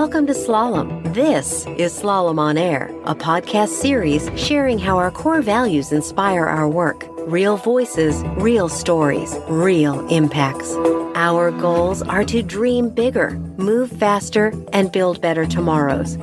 Welcome 0.00 0.26
to 0.28 0.32
Slalom. 0.32 1.12
This 1.12 1.66
is 1.76 1.92
Slalom 1.92 2.38
on 2.38 2.56
Air, 2.56 2.86
a 3.04 3.14
podcast 3.14 3.68
series 3.68 4.30
sharing 4.34 4.78
how 4.78 4.96
our 4.96 5.10
core 5.10 5.42
values 5.42 5.92
inspire 5.92 6.46
our 6.46 6.66
work. 6.66 7.04
Real 7.26 7.58
voices, 7.58 8.22
real 8.38 8.70
stories, 8.70 9.36
real 9.46 10.08
impacts. 10.08 10.72
Our 11.14 11.50
goals 11.50 12.00
are 12.00 12.24
to 12.24 12.42
dream 12.42 12.88
bigger, 12.88 13.32
move 13.58 13.90
faster, 13.90 14.54
and 14.72 14.90
build 14.90 15.20
better 15.20 15.44
tomorrows. 15.44 16.16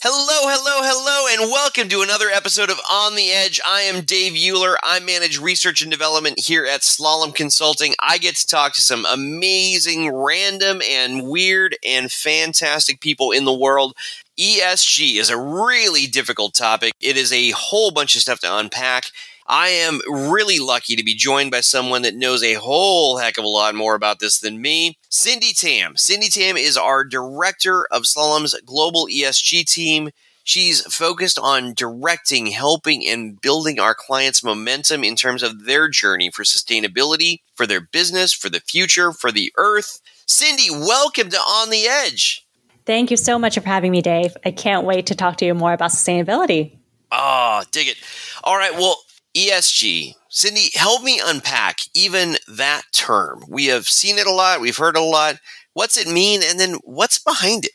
Hello, 0.00 0.46
hello, 0.46 0.80
hello, 0.80 1.42
and 1.42 1.50
welcome 1.50 1.88
to 1.88 2.02
another 2.02 2.28
episode 2.28 2.70
of 2.70 2.78
On 2.88 3.16
the 3.16 3.32
Edge. 3.32 3.60
I 3.66 3.80
am 3.80 4.04
Dave 4.04 4.34
Uhler. 4.34 4.76
I 4.80 5.00
manage 5.00 5.40
research 5.40 5.82
and 5.82 5.90
development 5.90 6.38
here 6.38 6.64
at 6.64 6.82
Slalom 6.82 7.34
Consulting. 7.34 7.96
I 7.98 8.18
get 8.18 8.36
to 8.36 8.46
talk 8.46 8.74
to 8.74 8.80
some 8.80 9.04
amazing, 9.04 10.14
random, 10.14 10.82
and 10.88 11.26
weird 11.26 11.76
and 11.84 12.12
fantastic 12.12 13.00
people 13.00 13.32
in 13.32 13.44
the 13.44 13.52
world. 13.52 13.96
ESG 14.38 15.16
is 15.16 15.30
a 15.30 15.36
really 15.36 16.06
difficult 16.06 16.54
topic. 16.54 16.92
It 17.00 17.16
is 17.16 17.32
a 17.32 17.50
whole 17.50 17.90
bunch 17.90 18.14
of 18.14 18.22
stuff 18.22 18.38
to 18.42 18.56
unpack. 18.56 19.06
I 19.50 19.68
am 19.68 20.00
really 20.06 20.58
lucky 20.58 20.94
to 20.94 21.02
be 21.02 21.14
joined 21.14 21.50
by 21.50 21.62
someone 21.62 22.02
that 22.02 22.14
knows 22.14 22.42
a 22.42 22.54
whole 22.54 23.16
heck 23.16 23.38
of 23.38 23.44
a 23.44 23.48
lot 23.48 23.74
more 23.74 23.94
about 23.94 24.20
this 24.20 24.38
than 24.38 24.60
me. 24.60 24.98
Cindy 25.08 25.54
Tam. 25.54 25.96
Cindy 25.96 26.28
Tam 26.28 26.58
is 26.58 26.76
our 26.76 27.02
director 27.02 27.86
of 27.90 28.02
Slalom's 28.02 28.54
global 28.66 29.06
ESG 29.06 29.64
team. 29.64 30.10
She's 30.44 30.82
focused 30.94 31.38
on 31.38 31.72
directing, 31.72 32.48
helping, 32.48 33.08
and 33.08 33.40
building 33.40 33.80
our 33.80 33.94
clients' 33.94 34.44
momentum 34.44 35.02
in 35.02 35.16
terms 35.16 35.42
of 35.42 35.64
their 35.64 35.88
journey 35.88 36.30
for 36.30 36.42
sustainability, 36.42 37.40
for 37.54 37.66
their 37.66 37.80
business, 37.80 38.34
for 38.34 38.50
the 38.50 38.60
future, 38.60 39.12
for 39.12 39.32
the 39.32 39.50
earth. 39.56 40.02
Cindy, 40.26 40.70
welcome 40.70 41.30
to 41.30 41.38
On 41.38 41.70
the 41.70 41.86
Edge. 41.86 42.46
Thank 42.84 43.10
you 43.10 43.16
so 43.16 43.38
much 43.38 43.54
for 43.58 43.66
having 43.66 43.92
me, 43.92 44.02
Dave. 44.02 44.36
I 44.44 44.50
can't 44.50 44.84
wait 44.84 45.06
to 45.06 45.14
talk 45.14 45.38
to 45.38 45.46
you 45.46 45.54
more 45.54 45.72
about 45.72 45.90
sustainability. 45.90 46.76
Ah, 47.10 47.60
oh, 47.60 47.64
dig 47.70 47.88
it. 47.88 47.96
All 48.44 48.56
right. 48.56 48.74
Well, 48.74 48.96
ESG. 49.38 50.14
Cindy, 50.28 50.70
help 50.74 51.02
me 51.02 51.20
unpack 51.24 51.78
even 51.94 52.36
that 52.48 52.82
term. 52.92 53.44
We 53.48 53.66
have 53.66 53.88
seen 53.88 54.18
it 54.18 54.26
a 54.26 54.32
lot, 54.32 54.60
we've 54.60 54.76
heard 54.76 54.96
a 54.96 55.00
lot. 55.00 55.36
What's 55.74 55.96
it 55.96 56.08
mean? 56.08 56.40
And 56.42 56.58
then 56.58 56.74
what's 56.82 57.20
behind 57.20 57.66
it? 57.66 57.70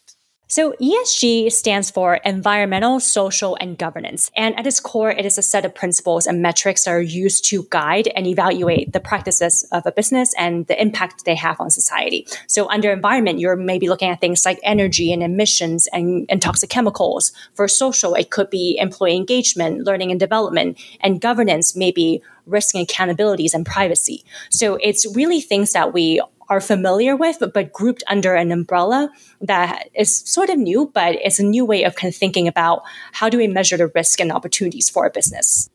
So, 0.47 0.73
ESG 0.73 1.51
stands 1.51 1.89
for 1.89 2.15
environmental, 2.15 2.99
social, 2.99 3.57
and 3.61 3.77
governance. 3.77 4.29
And 4.35 4.59
at 4.59 4.67
its 4.67 4.79
core, 4.79 5.09
it 5.09 5.25
is 5.25 5.37
a 5.37 5.41
set 5.41 5.63
of 5.63 5.73
principles 5.73 6.27
and 6.27 6.41
metrics 6.41 6.83
that 6.83 6.91
are 6.91 7.01
used 7.01 7.45
to 7.45 7.65
guide 7.69 8.09
and 8.09 8.27
evaluate 8.27 8.91
the 8.91 8.99
practices 8.99 9.65
of 9.71 9.85
a 9.85 9.91
business 9.91 10.33
and 10.37 10.67
the 10.67 10.79
impact 10.79 11.23
they 11.23 11.35
have 11.35 11.61
on 11.61 11.71
society. 11.71 12.27
So, 12.47 12.69
under 12.69 12.91
environment, 12.91 13.39
you're 13.39 13.55
maybe 13.55 13.87
looking 13.87 14.09
at 14.09 14.19
things 14.19 14.45
like 14.45 14.59
energy 14.63 15.13
and 15.13 15.23
emissions 15.23 15.87
and, 15.93 16.25
and 16.29 16.41
toxic 16.41 16.69
chemicals. 16.69 17.31
For 17.53 17.67
social, 17.69 18.13
it 18.13 18.29
could 18.29 18.49
be 18.49 18.77
employee 18.79 19.15
engagement, 19.15 19.85
learning 19.85 20.11
and 20.11 20.19
development, 20.19 20.77
and 20.99 21.21
governance, 21.21 21.75
maybe 21.75 22.21
risk 22.45 22.75
and 22.75 22.85
accountabilities 22.85 23.53
and 23.53 23.65
privacy. 23.65 24.25
So, 24.49 24.75
it's 24.81 25.07
really 25.15 25.39
things 25.39 25.71
that 25.71 25.93
we 25.93 26.21
are 26.49 26.61
familiar 26.61 27.15
with, 27.15 27.37
but, 27.39 27.53
but 27.53 27.71
grouped 27.71 28.03
under 28.07 28.35
an 28.35 28.51
umbrella 28.51 29.11
that 29.41 29.89
is 29.93 30.17
sort 30.17 30.49
of 30.49 30.57
new, 30.57 30.91
but 30.93 31.15
it's 31.15 31.39
a 31.39 31.43
new 31.43 31.65
way 31.65 31.83
of 31.83 31.95
kind 31.95 32.13
of 32.13 32.17
thinking 32.17 32.47
about 32.47 32.83
how 33.11 33.29
do 33.29 33.37
we 33.37 33.47
measure 33.47 33.77
the 33.77 33.87
risk 33.87 34.19
and 34.19 34.31
opportunities 34.31 34.89
for 34.89 35.05
a 35.05 35.09
business. 35.09 35.69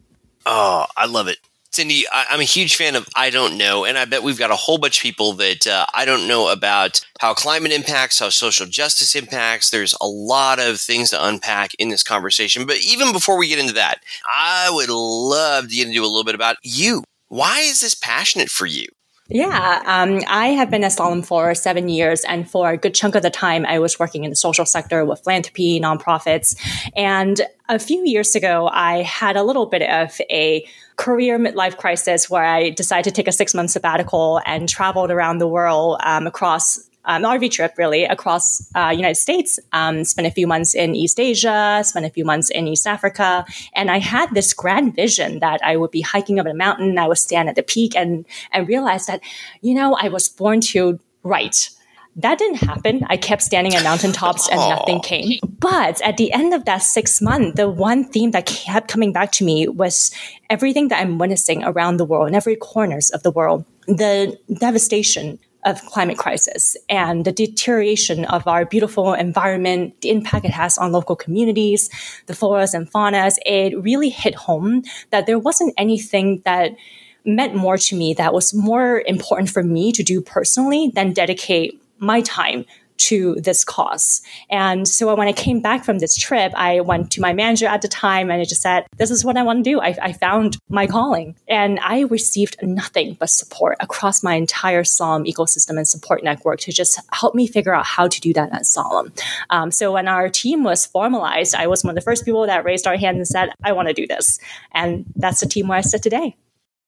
Oh, 0.46 0.86
I 0.96 1.06
love 1.06 1.28
it. 1.28 1.38
Cindy, 1.70 2.06
I, 2.10 2.34
am 2.34 2.40
a 2.40 2.44
huge 2.44 2.76
fan 2.76 2.96
of 2.96 3.06
I 3.14 3.30
Don't 3.30 3.58
Know, 3.58 3.84
and 3.84 3.98
I 3.98 4.04
bet 4.04 4.22
we've 4.22 4.38
got 4.38 4.50
a 4.50 4.56
whole 4.56 4.78
bunch 4.78 4.98
of 4.98 5.02
people 5.02 5.34
that 5.34 5.66
uh, 5.66 5.86
I 5.94 6.06
don't 6.06 6.26
know 6.26 6.50
about 6.50 7.04
how 7.20 7.34
climate 7.34 7.72
impacts, 7.72 8.18
how 8.18 8.30
social 8.30 8.66
justice 8.66 9.14
impacts. 9.14 9.70
There's 9.70 9.94
a 10.00 10.06
lot 10.06 10.58
of 10.58 10.80
things 10.80 11.10
to 11.10 11.24
unpack 11.24 11.72
in 11.78 11.90
this 11.90 12.02
conversation. 12.02 12.66
But 12.66 12.78
even 12.78 13.12
before 13.12 13.38
we 13.38 13.48
get 13.48 13.58
into 13.58 13.74
that, 13.74 14.02
I 14.26 14.70
would 14.72 14.88
love 14.88 15.68
to 15.68 15.74
get 15.74 15.86
into 15.86 16.00
a 16.00 16.06
little 16.06 16.24
bit 16.24 16.34
about 16.34 16.56
you. 16.62 17.04
Why 17.28 17.60
is 17.60 17.80
this 17.80 17.94
passionate 17.94 18.48
for 18.48 18.66
you? 18.66 18.86
Yeah, 19.30 19.82
um, 19.84 20.22
I 20.26 20.48
have 20.48 20.70
been 20.70 20.82
at 20.84 20.92
Slalom 20.92 21.22
for 21.22 21.54
seven 21.54 21.90
years, 21.90 22.24
and 22.24 22.50
for 22.50 22.70
a 22.70 22.78
good 22.78 22.94
chunk 22.94 23.14
of 23.14 23.22
the 23.22 23.28
time, 23.28 23.66
I 23.66 23.78
was 23.78 23.98
working 23.98 24.24
in 24.24 24.30
the 24.30 24.36
social 24.36 24.64
sector 24.64 25.04
with 25.04 25.22
philanthropy, 25.22 25.78
nonprofits. 25.78 26.56
And 26.96 27.42
a 27.68 27.78
few 27.78 28.06
years 28.06 28.34
ago, 28.34 28.70
I 28.72 29.02
had 29.02 29.36
a 29.36 29.42
little 29.42 29.66
bit 29.66 29.82
of 29.82 30.18
a 30.30 30.66
career 30.96 31.38
midlife 31.38 31.76
crisis 31.76 32.30
where 32.30 32.42
I 32.42 32.70
decided 32.70 33.04
to 33.04 33.10
take 33.10 33.28
a 33.28 33.32
six 33.32 33.54
month 33.54 33.70
sabbatical 33.70 34.40
and 34.46 34.66
traveled 34.66 35.10
around 35.10 35.38
the 35.38 35.46
world 35.46 36.00
um, 36.04 36.26
across 36.26 36.87
um, 37.08 37.22
RV 37.22 37.50
trip 37.50 37.74
really 37.76 38.04
across 38.04 38.70
uh, 38.76 38.92
United 38.94 39.16
States. 39.16 39.58
Um, 39.72 40.04
spent 40.04 40.26
a 40.26 40.30
few 40.30 40.46
months 40.46 40.74
in 40.74 40.94
East 40.94 41.18
Asia, 41.18 41.82
spent 41.84 42.06
a 42.06 42.10
few 42.10 42.24
months 42.24 42.50
in 42.50 42.68
East 42.68 42.86
Africa, 42.86 43.44
and 43.74 43.90
I 43.90 43.98
had 43.98 44.32
this 44.34 44.52
grand 44.52 44.94
vision 44.94 45.40
that 45.40 45.60
I 45.64 45.76
would 45.76 45.90
be 45.90 46.02
hiking 46.02 46.38
up 46.38 46.46
a 46.46 46.54
mountain. 46.54 46.98
I 46.98 47.08
would 47.08 47.18
stand 47.18 47.48
at 47.48 47.56
the 47.56 47.62
peak 47.62 47.96
and 47.96 48.24
and 48.52 48.68
realize 48.68 49.06
that, 49.06 49.20
you 49.62 49.74
know, 49.74 49.96
I 50.00 50.08
was 50.08 50.28
born 50.28 50.60
to 50.72 51.00
write. 51.22 51.70
That 52.16 52.38
didn't 52.38 52.56
happen. 52.56 53.06
I 53.08 53.16
kept 53.16 53.42
standing 53.42 53.74
at 53.76 53.84
mountaintops 53.84 54.48
and 54.48 54.58
nothing 54.58 55.00
came. 55.00 55.38
But 55.60 56.02
at 56.02 56.16
the 56.16 56.32
end 56.32 56.52
of 56.52 56.64
that 56.64 56.78
six 56.78 57.22
months, 57.22 57.56
the 57.56 57.70
one 57.70 58.04
theme 58.04 58.32
that 58.32 58.44
kept 58.44 58.88
coming 58.88 59.12
back 59.12 59.30
to 59.32 59.44
me 59.44 59.68
was 59.68 60.10
everything 60.50 60.88
that 60.88 61.00
I'm 61.00 61.18
witnessing 61.18 61.62
around 61.62 61.98
the 61.98 62.04
world, 62.04 62.26
in 62.26 62.34
every 62.34 62.56
corners 62.56 63.10
of 63.10 63.22
the 63.22 63.30
world, 63.30 63.64
the 63.86 64.36
devastation 64.52 65.38
of 65.64 65.84
climate 65.86 66.18
crisis 66.18 66.76
and 66.88 67.24
the 67.24 67.32
deterioration 67.32 68.24
of 68.26 68.46
our 68.46 68.64
beautiful 68.64 69.12
environment, 69.12 70.00
the 70.00 70.10
impact 70.10 70.44
it 70.44 70.52
has 70.52 70.78
on 70.78 70.92
local 70.92 71.16
communities, 71.16 71.90
the 72.26 72.32
floras 72.32 72.74
and 72.74 72.90
faunas, 72.90 73.36
it 73.44 73.78
really 73.82 74.08
hit 74.08 74.34
home 74.34 74.82
that 75.10 75.26
there 75.26 75.38
wasn't 75.38 75.74
anything 75.76 76.40
that 76.44 76.76
meant 77.24 77.54
more 77.54 77.76
to 77.76 77.96
me 77.96 78.14
that 78.14 78.32
was 78.32 78.54
more 78.54 79.02
important 79.06 79.50
for 79.50 79.62
me 79.62 79.92
to 79.92 80.02
do 80.02 80.20
personally 80.20 80.90
than 80.94 81.12
dedicate 81.12 81.82
my 81.98 82.20
time 82.22 82.64
to 82.98 83.34
this 83.36 83.64
cause. 83.64 84.20
And 84.50 84.86
so 84.86 85.14
when 85.14 85.28
I 85.28 85.32
came 85.32 85.60
back 85.60 85.84
from 85.84 85.98
this 85.98 86.16
trip, 86.16 86.52
I 86.54 86.80
went 86.80 87.10
to 87.12 87.20
my 87.20 87.32
manager 87.32 87.66
at 87.66 87.82
the 87.82 87.88
time 87.88 88.30
and 88.30 88.40
I 88.40 88.44
just 88.44 88.62
said, 88.62 88.86
This 88.96 89.10
is 89.10 89.24
what 89.24 89.36
I 89.36 89.42
want 89.42 89.64
to 89.64 89.70
do. 89.70 89.80
I, 89.80 89.96
I 90.00 90.12
found 90.12 90.58
my 90.68 90.86
calling. 90.86 91.36
And 91.48 91.78
I 91.80 92.00
received 92.02 92.56
nothing 92.62 93.16
but 93.18 93.30
support 93.30 93.76
across 93.80 94.22
my 94.22 94.34
entire 94.34 94.82
Slalom 94.82 95.26
ecosystem 95.26 95.76
and 95.76 95.88
support 95.88 96.22
network 96.22 96.60
to 96.60 96.72
just 96.72 97.00
help 97.12 97.34
me 97.34 97.46
figure 97.46 97.74
out 97.74 97.86
how 97.86 98.08
to 98.08 98.20
do 98.20 98.32
that 98.34 98.52
at 98.52 98.62
Slalom. 98.62 99.18
Um, 99.50 99.70
so 99.70 99.92
when 99.92 100.08
our 100.08 100.28
team 100.28 100.64
was 100.64 100.86
formalized, 100.86 101.54
I 101.54 101.66
was 101.66 101.84
one 101.84 101.90
of 101.90 101.94
the 101.94 102.00
first 102.00 102.24
people 102.24 102.46
that 102.46 102.64
raised 102.64 102.86
our 102.86 102.96
hand 102.96 103.16
and 103.16 103.26
said, 103.26 103.50
I 103.64 103.72
want 103.72 103.88
to 103.88 103.94
do 103.94 104.06
this. 104.06 104.38
And 104.72 105.04
that's 105.16 105.40
the 105.40 105.46
team 105.46 105.68
where 105.68 105.78
I 105.78 105.82
sit 105.82 106.02
today. 106.02 106.36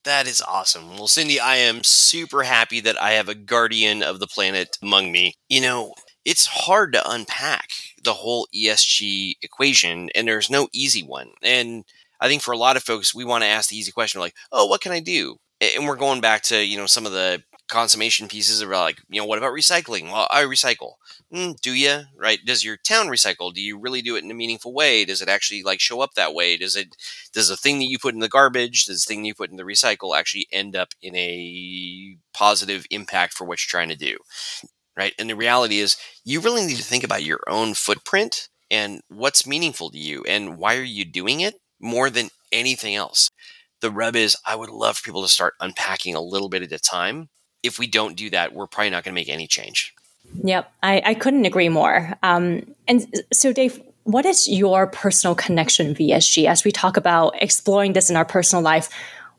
That 0.03 0.27
is 0.27 0.41
awesome. 0.41 0.97
Well, 0.97 1.07
Cindy, 1.07 1.39
I 1.39 1.57
am 1.57 1.83
super 1.83 2.43
happy 2.43 2.79
that 2.79 2.99
I 2.99 3.11
have 3.11 3.29
a 3.29 3.35
guardian 3.35 4.01
of 4.01 4.19
the 4.19 4.27
planet 4.27 4.77
among 4.81 5.11
me. 5.11 5.35
You 5.47 5.61
know, 5.61 5.93
it's 6.25 6.47
hard 6.47 6.93
to 6.93 7.09
unpack 7.09 7.69
the 8.03 8.13
whole 8.13 8.47
ESG 8.53 9.35
equation, 9.43 10.09
and 10.15 10.27
there's 10.27 10.49
no 10.49 10.67
easy 10.73 11.03
one. 11.03 11.29
And 11.43 11.83
I 12.19 12.27
think 12.27 12.41
for 12.41 12.51
a 12.51 12.57
lot 12.57 12.77
of 12.77 12.83
folks, 12.83 13.13
we 13.13 13.25
want 13.25 13.43
to 13.43 13.47
ask 13.49 13.69
the 13.69 13.77
easy 13.77 13.91
question 13.91 14.21
like, 14.21 14.33
oh, 14.51 14.65
what 14.65 14.81
can 14.81 14.91
I 14.91 14.99
do? 15.01 15.37
And 15.59 15.87
we're 15.87 15.95
going 15.95 16.21
back 16.21 16.41
to, 16.43 16.65
you 16.65 16.77
know, 16.77 16.87
some 16.87 17.05
of 17.05 17.11
the 17.11 17.43
consummation 17.71 18.27
pieces 18.27 18.61
about 18.61 18.83
like, 18.83 19.01
you 19.09 19.19
know, 19.19 19.25
what 19.25 19.39
about 19.39 19.53
recycling? 19.53 20.11
Well, 20.11 20.27
I 20.29 20.43
recycle. 20.43 20.95
Mm, 21.33 21.59
do 21.61 21.73
you? 21.73 22.01
Right? 22.15 22.39
Does 22.45 22.63
your 22.63 22.77
town 22.77 23.07
recycle? 23.07 23.51
Do 23.51 23.61
you 23.61 23.79
really 23.79 24.03
do 24.03 24.15
it 24.15 24.23
in 24.23 24.29
a 24.29 24.35
meaningful 24.35 24.73
way? 24.73 25.05
Does 25.05 25.21
it 25.21 25.29
actually 25.29 25.63
like 25.63 25.79
show 25.79 26.01
up 26.01 26.13
that 26.13 26.35
way? 26.35 26.57
Does 26.57 26.75
it? 26.75 26.95
Does 27.33 27.47
the 27.47 27.57
thing 27.57 27.79
that 27.79 27.89
you 27.89 27.97
put 27.97 28.13
in 28.13 28.19
the 28.19 28.29
garbage, 28.29 28.85
does 28.85 29.03
the 29.03 29.07
thing 29.07 29.25
you 29.25 29.33
put 29.33 29.49
in 29.49 29.57
the 29.57 29.63
recycle 29.63 30.15
actually 30.15 30.47
end 30.51 30.75
up 30.75 30.89
in 31.01 31.15
a 31.15 32.17
positive 32.33 32.85
impact 32.91 33.33
for 33.33 33.45
what 33.45 33.59
you're 33.59 33.79
trying 33.79 33.89
to 33.89 33.95
do? 33.95 34.17
Right? 34.95 35.13
And 35.17 35.29
the 35.29 35.35
reality 35.35 35.79
is, 35.79 35.95
you 36.25 36.41
really 36.41 36.65
need 36.65 36.77
to 36.77 36.83
think 36.83 37.03
about 37.03 37.23
your 37.23 37.39
own 37.47 37.73
footprint 37.73 38.49
and 38.69 39.01
what's 39.07 39.47
meaningful 39.47 39.89
to 39.89 39.97
you 39.97 40.23
and 40.27 40.57
why 40.57 40.75
are 40.75 40.83
you 40.83 41.05
doing 41.05 41.39
it 41.39 41.55
more 41.79 42.09
than 42.09 42.29
anything 42.51 42.95
else. 42.95 43.29
The 43.79 43.89
rub 43.89 44.15
is, 44.15 44.35
I 44.45 44.55
would 44.57 44.69
love 44.69 44.97
for 44.97 45.05
people 45.05 45.23
to 45.23 45.29
start 45.29 45.55
unpacking 45.61 46.13
a 46.13 46.21
little 46.21 46.49
bit 46.49 46.61
at 46.61 46.71
a 46.73 46.77
time 46.77 47.29
if 47.63 47.79
we 47.79 47.87
don't 47.87 48.15
do 48.15 48.29
that, 48.31 48.53
we're 48.53 48.67
probably 48.67 48.89
not 48.89 49.03
going 49.03 49.13
to 49.13 49.19
make 49.19 49.29
any 49.29 49.47
change. 49.47 49.93
Yep, 50.43 50.71
I, 50.81 51.01
I 51.05 51.13
couldn't 51.13 51.45
agree 51.45 51.69
more. 51.69 52.13
Um, 52.23 52.73
and 52.87 53.23
so, 53.33 53.51
Dave, 53.51 53.81
what 54.03 54.25
is 54.25 54.47
your 54.47 54.87
personal 54.87 55.35
connection 55.35 55.89
with 55.89 55.97
ESG 55.97 56.45
as 56.45 56.63
we 56.63 56.71
talk 56.71 56.97
about 56.97 57.41
exploring 57.41 57.93
this 57.93 58.09
in 58.09 58.15
our 58.15 58.25
personal 58.25 58.63
life? 58.63 58.89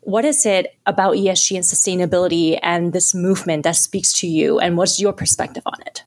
What 0.01 0.25
is 0.25 0.45
it 0.45 0.75
about 0.87 1.15
ESG 1.15 1.57
and 1.57 1.65
sustainability 1.65 2.59
and 2.63 2.93
this 2.93 3.15
movement 3.15 3.63
that 3.63 3.77
speaks 3.77 4.13
to 4.15 4.27
you, 4.27 4.59
and 4.59 4.77
what's 4.77 5.01
your 5.01 5.13
perspective 5.13 5.63
on 5.67 5.81
it? 5.87 6.05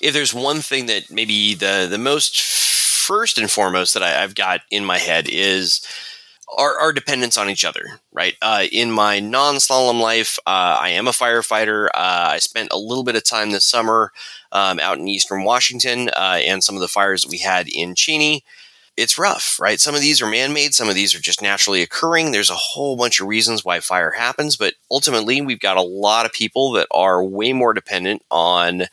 If 0.00 0.14
there's 0.14 0.34
one 0.34 0.60
thing 0.60 0.86
that 0.86 1.10
maybe 1.10 1.54
the 1.54 1.86
the 1.88 1.98
most 1.98 2.40
first 2.40 3.38
and 3.38 3.50
foremost 3.50 3.94
that 3.94 4.02
I, 4.02 4.22
I've 4.22 4.34
got 4.34 4.60
in 4.70 4.84
my 4.84 4.98
head 4.98 5.28
is 5.28 5.80
our, 6.56 6.78
our 6.80 6.92
dependence 6.92 7.36
on 7.36 7.50
each 7.50 7.64
other, 7.64 8.00
right? 8.12 8.34
Uh, 8.40 8.64
in 8.72 8.90
my 8.90 9.20
non 9.20 9.56
slalom 9.56 10.00
life, 10.00 10.38
uh, 10.46 10.78
I 10.80 10.90
am 10.90 11.06
a 11.06 11.12
firefighter. 11.12 11.88
Uh, 11.88 12.30
I 12.32 12.38
spent 12.38 12.70
a 12.72 12.78
little 12.78 13.04
bit 13.04 13.16
of 13.16 13.24
time 13.24 13.50
this 13.50 13.64
summer 13.64 14.12
um, 14.52 14.80
out 14.80 14.98
in 14.98 15.08
eastern 15.08 15.44
Washington 15.44 16.08
uh, 16.10 16.38
and 16.42 16.64
some 16.64 16.74
of 16.74 16.80
the 16.80 16.88
fires 16.88 17.22
that 17.22 17.30
we 17.30 17.38
had 17.38 17.68
in 17.68 17.94
Cheney. 17.94 18.44
It's 18.96 19.18
rough, 19.18 19.60
right? 19.60 19.78
Some 19.78 19.94
of 19.94 20.00
these 20.00 20.20
are 20.20 20.26
man 20.26 20.52
made, 20.52 20.74
some 20.74 20.88
of 20.88 20.96
these 20.96 21.14
are 21.14 21.20
just 21.20 21.40
naturally 21.40 21.82
occurring. 21.82 22.32
There's 22.32 22.50
a 22.50 22.54
whole 22.54 22.96
bunch 22.96 23.20
of 23.20 23.28
reasons 23.28 23.64
why 23.64 23.78
fire 23.78 24.10
happens, 24.10 24.56
but 24.56 24.74
ultimately, 24.90 25.40
we've 25.40 25.60
got 25.60 25.76
a 25.76 25.82
lot 25.82 26.26
of 26.26 26.32
people 26.32 26.72
that 26.72 26.88
are 26.90 27.22
way 27.22 27.52
more 27.52 27.72
dependent 27.72 28.22
on 28.30 28.86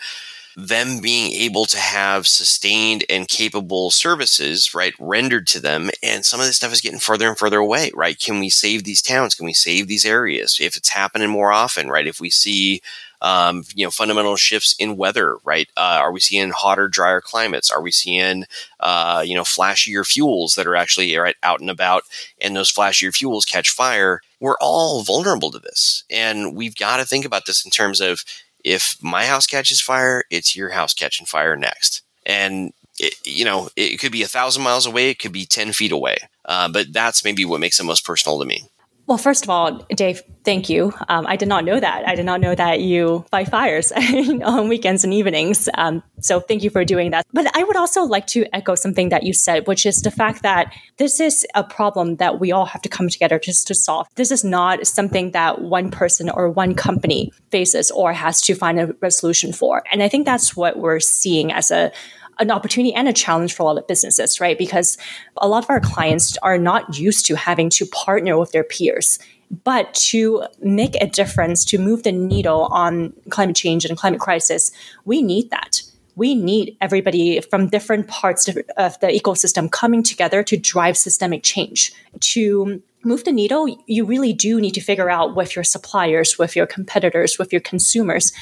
them 0.56 1.00
being 1.00 1.34
able 1.34 1.66
to 1.66 1.78
have 1.78 2.26
sustained 2.28 3.04
and 3.10 3.28
capable 3.28 3.92
services, 3.92 4.74
right, 4.74 4.94
rendered 5.00 5.48
to 5.48 5.60
them. 5.60 5.90
And 6.02 6.26
some 6.26 6.40
of 6.40 6.46
this 6.46 6.58
stuff 6.58 6.72
is 6.72 6.82
getting 6.82 7.00
further 7.00 7.28
and 7.28 7.38
further 7.38 7.58
away, 7.58 7.92
right? 7.94 8.18
Can 8.18 8.40
we 8.40 8.50
save 8.50 8.84
these 8.84 9.02
towns? 9.02 9.36
Can 9.36 9.46
we 9.46 9.54
save 9.54 9.88
these 9.88 10.06
areas? 10.06 10.58
If 10.62 10.78
it's 10.78 10.90
happening 10.90 11.30
more 11.30 11.52
often, 11.52 11.90
right? 11.90 12.08
If 12.08 12.22
we 12.22 12.30
see, 12.30 12.82
um, 13.22 13.64
you 13.74 13.86
know, 13.86 13.92
fundamental 13.92 14.38
shifts 14.38 14.76
in 14.80 14.96
weather, 14.96 15.38
right? 15.44 15.68
Uh, 15.76 16.00
are 16.02 16.12
we 16.12 16.22
seeing 16.22 16.52
hotter, 16.52 16.88
drier 16.88 17.20
climates? 17.20 17.70
Are 17.70 17.82
we 17.82 17.92
seeing, 17.92 18.46
uh, 18.80 19.24
you 19.26 19.36
know, 19.36 19.44
flashier 19.44 20.06
fuels 20.06 20.56
that 20.56 20.68
are 20.68 20.76
actually 20.76 21.16
right 21.18 21.36
out 21.44 21.60
and 21.60 21.70
about, 21.70 22.04
and 22.40 22.56
those 22.56 22.72
flashier 22.72 23.14
fuels 23.14 23.44
catch 23.44 23.70
fire? 23.70 24.22
We're 24.40 24.58
all 24.62 25.04
vulnerable 25.04 25.52
to 25.52 25.60
this, 25.60 26.04
and 26.10 26.56
we've 26.56 26.76
got 26.76 26.98
to 26.98 27.06
think 27.06 27.26
about 27.26 27.46
this 27.46 27.66
in 27.66 27.72
terms 27.72 28.00
of 28.00 28.24
if 28.66 28.98
my 29.02 29.26
house 29.28 29.48
catches 29.48 29.80
fire, 29.80 30.26
it's 30.32 30.56
your 30.56 30.72
house 30.72 30.94
catching 30.94 31.28
fire 31.28 31.56
next. 31.56 32.02
And 32.26 32.74
it, 33.00 33.14
you 33.26 33.46
know, 33.46 33.70
it 33.78 34.00
could 34.00 34.12
be 34.12 34.24
a 34.24 34.28
thousand 34.28 34.64
miles 34.64 34.88
away, 34.88 35.12
it 35.12 35.20
could 35.20 35.32
be 35.32 35.46
ten 35.46 35.72
feet 35.72 35.94
away. 35.94 36.18
Uh, 36.46 36.68
but 36.68 36.92
that's 36.92 37.24
maybe 37.24 37.46
what 37.46 37.62
makes 37.62 37.80
it 37.80 37.84
most 37.86 38.06
personal 38.06 38.40
to 38.40 38.46
me. 38.46 38.66
Well, 39.08 39.20
first 39.20 39.44
of 39.44 39.52
all, 39.52 39.86
Dave, 39.96 40.24
thank 40.44 40.68
you. 40.68 40.92
Um, 41.10 41.28
I 41.28 41.36
did 41.36 41.48
not 41.48 41.64
know 41.64 41.80
that. 41.80 42.08
I 42.08 42.16
did 42.16 42.26
not 42.26 42.42
know 42.42 42.56
that 42.56 42.80
you 42.80 43.24
fight 43.30 43.50
fires 43.50 43.92
on 44.44 44.68
weekends 44.68 45.04
and 45.04 45.14
evenings. 45.14 45.70
Um, 45.76 46.02
so 46.22 46.40
thank 46.40 46.64
you 46.64 46.72
for 46.72 46.84
doing 46.84 47.12
that. 47.12 47.26
But 47.32 47.56
I 47.56 47.64
would 47.64 47.76
also 47.76 48.04
like 48.04 48.26
to 48.28 48.46
echo 48.52 48.74
something 48.74 49.10
that 49.10 49.22
you 49.22 49.32
said, 49.32 49.68
which 49.68 49.86
is 49.86 50.02
the 50.02 50.10
fact 50.10 50.42
that 50.42 50.74
this 50.98 51.20
is 51.20 51.46
a 51.54 51.64
problem 51.64 52.16
that 52.16 52.40
we 52.40 52.52
all 52.52 52.66
have 52.66 52.82
to 52.82 52.90
come 52.90 53.08
together 53.08 53.38
just 53.38 53.68
to 53.68 53.76
solve. 53.76 54.08
This 54.16 54.32
is 54.32 54.44
not 54.44 54.88
something 54.88 55.32
that 55.32 55.62
one 55.62 55.92
person 55.92 56.30
or 56.30 56.50
one 56.50 56.74
company 56.74 57.32
faces 57.52 57.92
or 57.92 58.12
has 58.12 58.42
to 58.44 58.56
find 58.56 58.80
a 58.80 58.96
resolution 59.02 59.54
for. 59.54 59.84
And 59.92 60.02
I 60.02 60.08
think 60.08 60.26
that's 60.26 60.56
what 60.56 60.80
we're 60.80 61.00
seeing 61.00 61.52
as 61.52 61.70
a 61.70 61.92
an 62.40 62.52
opportunity 62.52 62.94
and 62.94 63.08
a 63.08 63.14
challenge 63.14 63.54
for 63.54 63.64
a 63.64 63.66
lot 63.66 63.78
of 63.78 63.88
businesses, 63.88 64.40
right? 64.40 64.58
Because 64.58 64.98
a 65.38 65.48
lot 65.48 65.64
of 65.64 65.70
our 65.70 65.80
clients 65.80 66.38
are 66.38 66.58
not 66.58 66.98
used 66.98 67.26
to 67.28 67.36
having 67.36 67.70
to 67.72 67.86
partner 67.86 68.38
with 68.38 68.52
their 68.52 68.64
peers. 68.64 69.20
But 69.64 69.94
to 70.10 70.44
make 70.60 70.96
a 71.02 71.08
difference, 71.08 71.64
to 71.66 71.78
move 71.78 72.04
the 72.04 72.12
needle 72.12 72.68
on 72.72 73.14
climate 73.30 73.56
change 73.56 73.86
and 73.86 73.98
climate 73.98 74.20
crisis, 74.20 74.72
we 75.06 75.22
need 75.22 75.50
that. 75.52 75.82
We 76.16 76.34
need 76.34 76.78
everybody 76.82 77.42
from 77.42 77.68
different 77.68 78.08
parts 78.08 78.48
of 78.48 79.00
the 79.00 79.08
ecosystem 79.08 79.70
coming 79.70 80.02
together 80.02 80.44
to 80.44 80.58
drive 80.58 80.98
systemic 80.98 81.44
change. 81.44 81.94
To 82.22 82.82
move 83.04 83.24
the 83.24 83.32
needle, 83.32 83.68
you 83.86 84.06
really 84.06 84.34
do 84.34 84.60
need 84.60 84.74
to 84.74 84.82
figure 84.82 85.10
out 85.10 85.36
with 85.36 85.56
your 85.56 85.64
suppliers, 85.64 86.40
with 86.40 86.56
your 86.56 86.66
competitors, 86.66 87.38
with 87.38 87.52
your 87.52 87.62
consumers, 87.62 88.34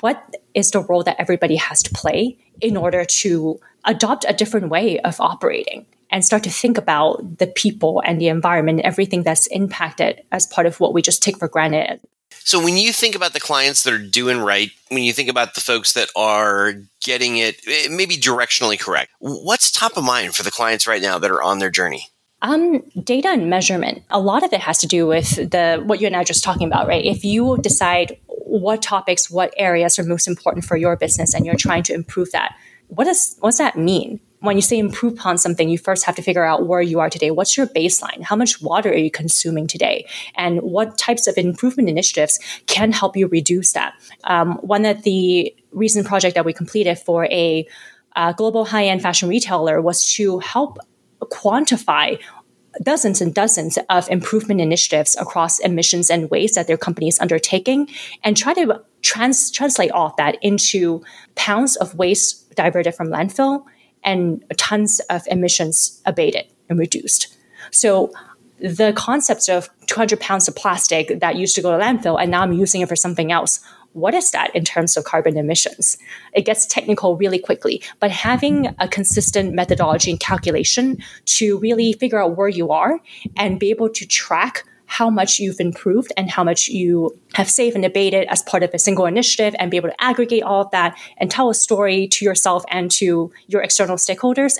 what 0.00 0.36
is 0.58 0.72
the 0.72 0.80
role 0.80 1.04
that 1.04 1.16
everybody 1.20 1.54
has 1.54 1.82
to 1.84 1.90
play 1.94 2.36
in 2.60 2.76
order 2.76 3.04
to 3.04 3.60
adopt 3.84 4.26
a 4.28 4.32
different 4.32 4.68
way 4.68 4.98
of 5.00 5.20
operating 5.20 5.86
and 6.10 6.24
start 6.24 6.42
to 6.42 6.50
think 6.50 6.76
about 6.76 7.38
the 7.38 7.46
people 7.46 8.02
and 8.04 8.20
the 8.20 8.26
environment, 8.28 8.80
everything 8.82 9.22
that's 9.22 9.46
impacted 9.48 10.20
as 10.32 10.46
part 10.46 10.66
of 10.66 10.80
what 10.80 10.92
we 10.92 11.00
just 11.00 11.22
take 11.22 11.38
for 11.38 11.46
granted. 11.46 12.00
So, 12.30 12.62
when 12.62 12.76
you 12.76 12.92
think 12.92 13.14
about 13.14 13.34
the 13.34 13.40
clients 13.40 13.84
that 13.84 13.92
are 13.92 13.98
doing 13.98 14.38
right, 14.38 14.70
when 14.88 15.02
you 15.02 15.12
think 15.12 15.28
about 15.28 15.54
the 15.54 15.60
folks 15.60 15.92
that 15.92 16.08
are 16.16 16.74
getting 17.02 17.36
it 17.36 17.60
eh, 17.68 17.88
maybe 17.90 18.16
directionally 18.16 18.80
correct, 18.80 19.12
what's 19.18 19.70
top 19.70 19.96
of 19.96 20.04
mind 20.04 20.34
for 20.34 20.42
the 20.42 20.50
clients 20.50 20.86
right 20.86 21.02
now 21.02 21.18
that 21.18 21.30
are 21.30 21.42
on 21.42 21.58
their 21.58 21.70
journey? 21.70 22.08
Um, 22.40 22.82
data 23.02 23.28
and 23.28 23.50
measurement. 23.50 24.02
A 24.10 24.20
lot 24.20 24.44
of 24.44 24.52
it 24.52 24.60
has 24.60 24.78
to 24.78 24.86
do 24.86 25.06
with 25.06 25.50
the 25.50 25.82
what 25.84 26.00
you 26.00 26.06
and 26.06 26.16
I 26.16 26.24
just 26.24 26.44
talking 26.44 26.66
about, 26.66 26.86
right? 26.86 27.04
If 27.04 27.24
you 27.24 27.58
decide 27.60 28.16
what 28.48 28.82
topics, 28.82 29.30
what 29.30 29.52
areas 29.56 29.98
are 29.98 30.04
most 30.04 30.26
important 30.26 30.64
for 30.64 30.76
your 30.76 30.96
business 30.96 31.34
and 31.34 31.44
you're 31.44 31.56
trying 31.56 31.82
to 31.84 31.94
improve 31.94 32.32
that. 32.32 32.56
What 32.88 33.04
does 33.04 33.36
what 33.40 33.50
does 33.50 33.58
that 33.58 33.76
mean? 33.76 34.20
When 34.40 34.56
you 34.56 34.62
say 34.62 34.78
improve 34.78 35.14
upon 35.14 35.36
something, 35.36 35.68
you 35.68 35.78
first 35.78 36.04
have 36.04 36.14
to 36.14 36.22
figure 36.22 36.44
out 36.44 36.66
where 36.68 36.80
you 36.80 37.00
are 37.00 37.10
today. 37.10 37.32
What's 37.32 37.56
your 37.56 37.66
baseline? 37.66 38.22
How 38.22 38.36
much 38.36 38.62
water 38.62 38.88
are 38.90 38.96
you 38.96 39.10
consuming 39.10 39.66
today? 39.66 40.06
And 40.36 40.60
what 40.62 40.96
types 40.96 41.26
of 41.26 41.36
improvement 41.36 41.88
initiatives 41.88 42.38
can 42.66 42.92
help 42.92 43.16
you 43.16 43.26
reduce 43.26 43.72
that? 43.72 43.94
Um, 44.24 44.54
one 44.62 44.84
of 44.84 45.02
the 45.02 45.52
recent 45.72 46.06
project 46.06 46.36
that 46.36 46.44
we 46.44 46.52
completed 46.52 46.98
for 47.00 47.24
a 47.26 47.66
uh, 48.14 48.32
global 48.32 48.64
high-end 48.64 49.02
fashion 49.02 49.28
retailer 49.28 49.82
was 49.82 50.02
to 50.14 50.38
help 50.38 50.78
quantify 51.20 52.18
dozens 52.82 53.20
and 53.20 53.34
dozens 53.34 53.78
of 53.88 54.08
improvement 54.10 54.60
initiatives 54.60 55.16
across 55.16 55.58
emissions 55.60 56.10
and 56.10 56.30
waste 56.30 56.54
that 56.54 56.66
their 56.66 56.76
company 56.76 57.08
is 57.08 57.18
undertaking 57.20 57.88
and 58.22 58.36
try 58.36 58.54
to 58.54 58.82
trans- 59.02 59.50
translate 59.50 59.90
all 59.90 60.06
of 60.06 60.16
that 60.16 60.36
into 60.42 61.02
pounds 61.34 61.76
of 61.76 61.94
waste 61.94 62.54
diverted 62.54 62.94
from 62.94 63.08
landfill 63.08 63.64
and 64.04 64.44
tons 64.56 65.00
of 65.10 65.22
emissions 65.28 66.00
abated 66.06 66.46
and 66.68 66.78
reduced. 66.78 67.34
So 67.70 68.12
the 68.60 68.92
concepts 68.96 69.48
of 69.48 69.70
200 69.86 70.20
pounds 70.20 70.48
of 70.48 70.56
plastic 70.56 71.20
that 71.20 71.36
used 71.36 71.54
to 71.54 71.62
go 71.62 71.76
to 71.76 71.82
landfill 71.82 72.20
and 72.20 72.30
now 72.30 72.42
I'm 72.42 72.52
using 72.52 72.80
it 72.80 72.88
for 72.88 72.96
something 72.96 73.30
else 73.30 73.60
what 73.98 74.14
is 74.14 74.30
that 74.30 74.54
in 74.54 74.64
terms 74.64 74.96
of 74.96 75.04
carbon 75.04 75.36
emissions? 75.36 75.98
It 76.32 76.42
gets 76.42 76.66
technical 76.66 77.16
really 77.16 77.38
quickly, 77.38 77.82
but 78.00 78.10
having 78.10 78.74
a 78.78 78.88
consistent 78.88 79.54
methodology 79.54 80.10
and 80.10 80.20
calculation 80.20 80.98
to 81.26 81.58
really 81.58 81.92
figure 81.92 82.22
out 82.22 82.36
where 82.36 82.48
you 82.48 82.70
are 82.70 83.00
and 83.36 83.60
be 83.60 83.70
able 83.70 83.88
to 83.90 84.06
track 84.06 84.64
how 84.86 85.10
much 85.10 85.38
you've 85.38 85.60
improved 85.60 86.10
and 86.16 86.30
how 86.30 86.42
much 86.42 86.68
you 86.68 87.16
have 87.34 87.50
saved 87.50 87.76
and 87.76 87.84
abated 87.84 88.26
as 88.28 88.42
part 88.42 88.62
of 88.62 88.70
a 88.72 88.78
single 88.78 89.04
initiative 89.04 89.54
and 89.58 89.70
be 89.70 89.76
able 89.76 89.90
to 89.90 90.02
aggregate 90.02 90.42
all 90.42 90.62
of 90.62 90.70
that 90.70 90.98
and 91.18 91.30
tell 91.30 91.50
a 91.50 91.54
story 91.54 92.08
to 92.08 92.24
yourself 92.24 92.64
and 92.70 92.90
to 92.90 93.30
your 93.48 93.62
external 93.62 93.96
stakeholders. 93.96 94.56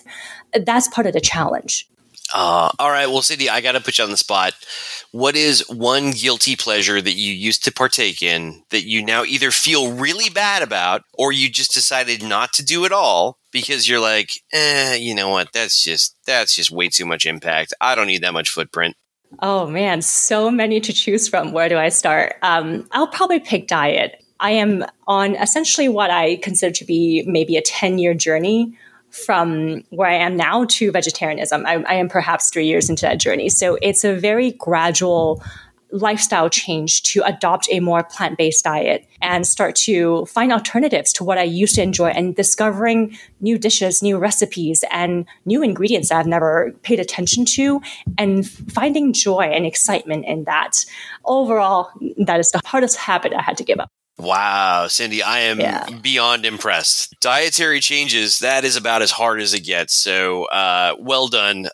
That's 0.52 0.86
part 0.88 1.06
of 1.06 1.14
the 1.14 1.20
challenge. 1.20 1.88
Uh, 2.34 2.70
all 2.78 2.90
right. 2.90 3.06
Well, 3.06 3.22
Cindy, 3.22 3.48
I 3.48 3.60
got 3.60 3.72
to 3.72 3.80
put 3.80 3.98
you 3.98 4.04
on 4.04 4.10
the 4.10 4.16
spot. 4.16 4.54
What 5.12 5.36
is 5.36 5.66
one 5.68 6.10
guilty 6.10 6.56
pleasure 6.56 7.00
that 7.00 7.14
you 7.14 7.32
used 7.32 7.64
to 7.64 7.72
partake 7.72 8.22
in 8.22 8.62
that 8.70 8.84
you 8.84 9.04
now 9.04 9.24
either 9.24 9.50
feel 9.50 9.92
really 9.92 10.28
bad 10.28 10.62
about 10.62 11.02
or 11.14 11.32
you 11.32 11.48
just 11.48 11.72
decided 11.72 12.22
not 12.22 12.52
to 12.54 12.64
do 12.64 12.84
at 12.84 12.92
all 12.92 13.38
because 13.50 13.88
you're 13.88 14.00
like, 14.00 14.32
eh, 14.52 14.94
you 14.94 15.14
know 15.14 15.30
what? 15.30 15.52
That's 15.52 15.82
just 15.82 16.16
that's 16.26 16.54
just 16.54 16.70
way 16.70 16.88
too 16.88 17.06
much 17.06 17.24
impact. 17.24 17.72
I 17.80 17.94
don't 17.94 18.06
need 18.06 18.22
that 18.22 18.34
much 18.34 18.50
footprint. 18.50 18.96
Oh 19.40 19.66
man, 19.66 20.02
so 20.02 20.50
many 20.50 20.80
to 20.80 20.92
choose 20.92 21.28
from. 21.28 21.52
Where 21.52 21.68
do 21.68 21.76
I 21.76 21.88
start? 21.90 22.36
Um, 22.42 22.86
I'll 22.92 23.08
probably 23.08 23.40
pick 23.40 23.68
diet. 23.68 24.22
I 24.40 24.52
am 24.52 24.84
on 25.06 25.34
essentially 25.36 25.88
what 25.88 26.10
I 26.10 26.36
consider 26.36 26.72
to 26.72 26.84
be 26.84 27.24
maybe 27.26 27.56
a 27.56 27.62
10 27.62 27.98
year 27.98 28.14
journey 28.14 28.76
from 29.24 29.84
where 29.90 30.08
I 30.08 30.14
am 30.14 30.36
now 30.36 30.64
to 30.64 30.90
vegetarianism. 30.90 31.66
I, 31.66 31.84
I 31.86 31.94
am 31.94 32.08
perhaps 32.08 32.50
three 32.50 32.66
years 32.66 32.88
into 32.88 33.02
that 33.02 33.18
journey. 33.18 33.48
So 33.48 33.78
it's 33.82 34.04
a 34.04 34.14
very 34.14 34.52
gradual 34.52 35.42
lifestyle 35.90 36.50
change 36.50 37.02
to 37.02 37.22
adopt 37.24 37.66
a 37.70 37.80
more 37.80 38.04
plant 38.04 38.36
based 38.36 38.64
diet 38.64 39.06
and 39.22 39.46
start 39.46 39.74
to 39.74 40.26
find 40.26 40.52
alternatives 40.52 41.12
to 41.14 41.24
what 41.24 41.38
I 41.38 41.44
used 41.44 41.74
to 41.76 41.82
enjoy 41.82 42.08
and 42.08 42.36
discovering 42.36 43.16
new 43.40 43.58
dishes, 43.58 44.02
new 44.02 44.18
recipes, 44.18 44.84
and 44.90 45.26
new 45.46 45.62
ingredients 45.62 46.10
that 46.10 46.18
I've 46.18 46.26
never 46.26 46.72
paid 46.82 47.00
attention 47.00 47.44
to 47.46 47.80
and 48.18 48.46
finding 48.46 49.12
joy 49.12 49.44
and 49.44 49.64
excitement 49.64 50.26
in 50.26 50.44
that. 50.44 50.84
Overall, 51.24 51.90
that 52.18 52.38
is 52.40 52.50
the 52.50 52.60
hardest 52.64 52.96
habit 52.96 53.32
I 53.32 53.42
had 53.42 53.56
to 53.58 53.64
give 53.64 53.80
up. 53.80 53.90
Wow, 54.18 54.88
Cindy, 54.88 55.22
I 55.22 55.40
am 55.40 55.60
yeah. 55.60 55.88
beyond 56.02 56.44
impressed. 56.44 57.14
Dietary 57.20 57.78
changes, 57.78 58.40
that 58.40 58.64
is 58.64 58.76
about 58.76 59.00
as 59.00 59.12
hard 59.12 59.40
as 59.40 59.54
it 59.54 59.60
gets. 59.60 59.94
So, 59.94 60.44
uh, 60.46 60.96
well 60.98 61.28
done. 61.28 61.68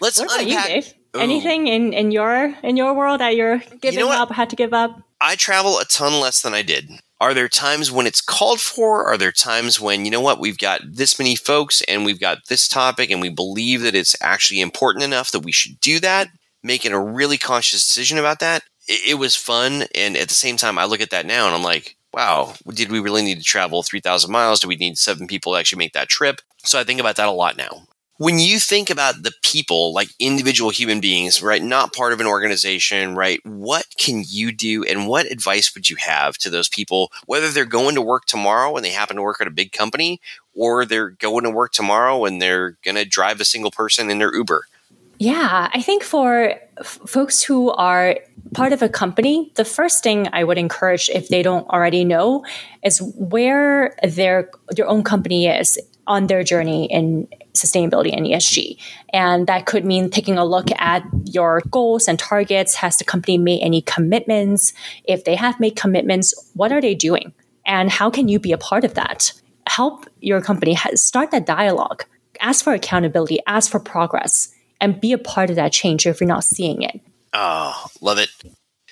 Let's 0.00 0.18
what 0.18 0.40
unpack. 0.40 0.68
You, 0.68 0.74
Dave? 0.74 0.94
Anything 1.14 1.68
in, 1.68 1.92
in 1.92 2.10
your 2.10 2.54
in 2.64 2.76
your 2.76 2.92
world 2.94 3.20
that 3.20 3.36
you're 3.36 3.58
giving 3.80 4.00
you 4.00 4.06
know 4.06 4.10
up, 4.10 4.32
had 4.32 4.50
to 4.50 4.56
give 4.56 4.72
up? 4.72 4.98
I 5.20 5.36
travel 5.36 5.78
a 5.78 5.84
ton 5.84 6.20
less 6.20 6.40
than 6.40 6.54
I 6.54 6.62
did. 6.62 6.90
Are 7.20 7.34
there 7.34 7.48
times 7.48 7.92
when 7.92 8.06
it's 8.06 8.20
called 8.20 8.60
for? 8.60 9.04
Are 9.04 9.16
there 9.16 9.32
times 9.32 9.80
when, 9.80 10.04
you 10.04 10.10
know 10.10 10.20
what, 10.20 10.40
we've 10.40 10.58
got 10.58 10.80
this 10.84 11.18
many 11.18 11.36
folks 11.36 11.82
and 11.82 12.04
we've 12.04 12.20
got 12.20 12.38
this 12.48 12.66
topic 12.68 13.10
and 13.10 13.20
we 13.20 13.30
believe 13.30 13.82
that 13.82 13.94
it's 13.94 14.16
actually 14.20 14.60
important 14.60 15.04
enough 15.04 15.30
that 15.30 15.40
we 15.40 15.52
should 15.52 15.78
do 15.80 16.00
that? 16.00 16.28
Making 16.62 16.92
a 16.92 17.02
really 17.02 17.38
conscious 17.38 17.84
decision 17.84 18.18
about 18.18 18.40
that 18.40 18.64
it, 18.88 19.10
it 19.12 19.14
was 19.14 19.36
fun. 19.36 19.84
And 19.94 20.16
at 20.16 20.28
the 20.28 20.34
same 20.34 20.56
time, 20.56 20.78
I 20.78 20.84
look 20.84 21.00
at 21.00 21.10
that 21.10 21.26
now 21.26 21.46
and 21.46 21.54
I'm 21.54 21.62
like, 21.62 21.96
wow, 22.12 22.54
did 22.72 22.90
we 22.92 23.00
really 23.00 23.22
need 23.22 23.38
to 23.38 23.44
travel 23.44 23.82
3,000 23.82 24.30
miles? 24.30 24.60
Do 24.60 24.68
we 24.68 24.76
need 24.76 24.98
seven 24.98 25.26
people 25.26 25.52
to 25.52 25.58
actually 25.58 25.78
make 25.78 25.92
that 25.94 26.08
trip? 26.08 26.40
So 26.64 26.78
I 26.78 26.84
think 26.84 27.00
about 27.00 27.16
that 27.16 27.28
a 27.28 27.32
lot 27.32 27.56
now. 27.56 27.86
when 28.18 28.38
you 28.38 28.60
think 28.60 28.90
about 28.90 29.24
the 29.24 29.32
people, 29.42 29.92
like 29.92 30.08
individual 30.20 30.70
human 30.70 31.00
beings, 31.00 31.42
right, 31.42 31.62
not 31.62 31.92
part 31.92 32.12
of 32.12 32.20
an 32.20 32.26
organization, 32.28 33.16
right, 33.16 33.40
what 33.44 33.86
can 33.98 34.22
you 34.28 34.52
do 34.52 34.84
and 34.84 35.08
what 35.08 35.26
advice 35.26 35.74
would 35.74 35.90
you 35.90 35.96
have 35.96 36.38
to 36.38 36.48
those 36.48 36.68
people, 36.68 37.10
whether 37.26 37.50
they're 37.50 37.64
going 37.64 37.96
to 37.96 38.00
work 38.00 38.24
tomorrow 38.26 38.76
and 38.76 38.84
they 38.84 38.90
happen 38.90 39.16
to 39.16 39.22
work 39.22 39.40
at 39.40 39.48
a 39.48 39.50
big 39.50 39.72
company 39.72 40.20
or 40.54 40.84
they're 40.86 41.10
going 41.10 41.42
to 41.42 41.50
work 41.50 41.72
tomorrow 41.72 42.24
and 42.24 42.40
they're 42.40 42.78
going 42.84 42.94
to 42.94 43.04
drive 43.04 43.40
a 43.40 43.44
single 43.44 43.72
person 43.72 44.08
in 44.10 44.18
their 44.18 44.34
Uber? 44.34 44.66
Yeah, 45.24 45.70
I 45.72 45.80
think 45.80 46.02
for 46.02 46.52
f- 46.78 47.00
folks 47.06 47.42
who 47.42 47.70
are 47.70 48.18
part 48.52 48.74
of 48.74 48.82
a 48.82 48.90
company, 48.90 49.50
the 49.54 49.64
first 49.64 50.02
thing 50.02 50.28
I 50.34 50.44
would 50.44 50.58
encourage 50.58 51.08
if 51.08 51.30
they 51.30 51.42
don't 51.42 51.66
already 51.70 52.04
know 52.04 52.44
is 52.84 53.00
where 53.16 53.96
their 54.02 54.50
their 54.68 54.86
own 54.86 55.02
company 55.02 55.46
is 55.46 55.78
on 56.06 56.26
their 56.26 56.44
journey 56.44 56.92
in 56.92 57.26
sustainability 57.54 58.14
and 58.14 58.26
ESG. 58.26 58.76
And 59.14 59.46
that 59.46 59.64
could 59.64 59.86
mean 59.86 60.10
taking 60.10 60.36
a 60.36 60.44
look 60.44 60.68
at 60.76 61.02
your 61.24 61.62
goals 61.70 62.06
and 62.06 62.18
targets. 62.18 62.74
Has 62.74 62.98
the 62.98 63.04
company 63.04 63.38
made 63.38 63.62
any 63.62 63.80
commitments? 63.80 64.74
If 65.04 65.24
they 65.24 65.36
have 65.36 65.58
made 65.58 65.74
commitments, 65.74 66.34
what 66.52 66.70
are 66.70 66.82
they 66.82 66.94
doing? 66.94 67.32
And 67.64 67.88
how 67.88 68.10
can 68.10 68.28
you 68.28 68.38
be 68.38 68.52
a 68.52 68.58
part 68.58 68.84
of 68.84 68.92
that? 68.92 69.32
Help 69.68 70.04
your 70.20 70.42
company 70.42 70.76
start 70.96 71.30
that 71.30 71.46
dialogue. 71.46 72.04
Ask 72.40 72.62
for 72.62 72.74
accountability, 72.74 73.38
ask 73.46 73.70
for 73.70 73.80
progress, 73.80 74.50
and 74.84 75.00
be 75.00 75.12
a 75.12 75.18
part 75.18 75.48
of 75.48 75.56
that 75.56 75.72
change 75.72 76.06
if 76.06 76.20
you're 76.20 76.28
not 76.28 76.44
seeing 76.44 76.82
it. 76.82 77.00
Oh, 77.32 77.86
love 78.02 78.18
it. 78.18 78.28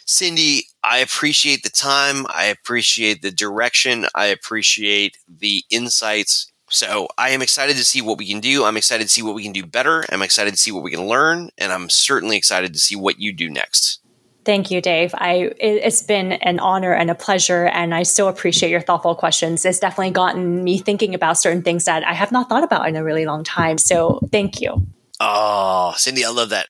Cindy, 0.07 0.65
I 0.83 0.99
appreciate 0.99 1.63
the 1.63 1.71
time. 1.71 2.27
I 2.29 2.47
appreciate 2.47 3.21
the 3.21 3.31
direction. 3.31 4.07
I 4.15 4.27
appreciate 4.27 5.19
the 5.29 5.65
insights. 5.71 6.51
So 6.71 7.09
I 7.19 7.31
am 7.31 7.43
excited 7.43 7.77
to 7.77 7.85
see 7.85 8.01
what 8.01 8.17
we 8.17 8.27
can 8.27 8.41
do. 8.41 8.65
I'm 8.65 8.79
excited 8.79 9.05
to 9.05 9.11
see 9.11 9.23
what 9.23 9.35
we 9.35 9.43
can 9.43 9.53
do 9.53 9.67
better. 9.67 10.07
I'm 10.11 10.23
excited 10.23 10.53
to 10.53 10.57
see 10.57 10.73
what 10.73 10.83
we 10.83 10.91
can 10.91 11.07
learn. 11.07 11.51
And 11.59 11.71
I'm 11.71 11.91
certainly 11.91 12.39
excited 12.39 12.73
to 12.73 12.79
see 12.79 12.97
what 12.97 13.21
you 13.21 13.33
do 13.33 13.51
next. 13.51 14.01
Thank 14.45 14.71
you, 14.71 14.81
Dave. 14.81 15.15
I 15.19 15.53
it's 15.61 16.03
been 16.03 16.33
an 16.33 16.59
honor 16.59 16.93
and 16.93 17.11
a 17.11 17.15
pleasure, 17.15 17.67
and 17.67 17.95
I 17.95 18.03
so 18.03 18.27
appreciate 18.27 18.71
your 18.71 18.81
thoughtful 18.81 19.15
questions. 19.15 19.65
It's 19.65 19.79
definitely 19.79 20.11
gotten 20.11 20.65
me 20.65 20.79
thinking 20.79 21.15
about 21.15 21.39
certain 21.39 21.63
things 21.63 21.85
that 21.85 22.03
I 22.05 22.13
have 22.13 22.33
not 22.33 22.49
thought 22.49 22.65
about 22.65 22.89
in 22.89 22.97
a 22.97 23.05
really 23.05 23.25
long 23.25 23.45
time. 23.45 23.79
So, 23.79 24.19
thank 24.33 24.61
you. 24.61 24.85
Oh, 25.25 25.95
Cindy, 25.97 26.25
I 26.25 26.31
love 26.31 26.51
that. 26.51 26.67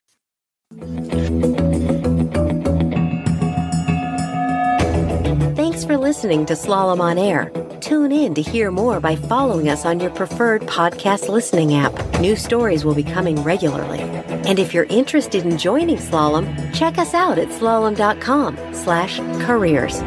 Thanks 5.55 5.83
for 5.83 5.97
listening 5.97 6.45
to 6.45 6.53
Slalom 6.53 6.99
on 6.99 7.17
Air. 7.17 7.51
Tune 7.81 8.11
in 8.11 8.35
to 8.35 8.43
hear 8.43 8.69
more 8.69 8.99
by 8.99 9.15
following 9.15 9.69
us 9.69 9.85
on 9.85 9.99
your 9.99 10.11
preferred 10.11 10.61
podcast 10.63 11.29
listening 11.29 11.73
app. 11.73 11.93
New 12.19 12.35
stories 12.35 12.85
will 12.85 12.93
be 12.93 13.03
coming 13.03 13.41
regularly. 13.41 14.01
And 14.01 14.59
if 14.59 14.71
you're 14.71 14.85
interested 14.85 15.45
in 15.45 15.57
joining 15.57 15.97
Slalom, 15.97 16.45
check 16.75 16.99
us 16.99 17.15
out 17.15 17.39
at 17.39 17.47
slalom.com 17.47 18.57
slash 18.73 19.17
careers. 19.45 19.99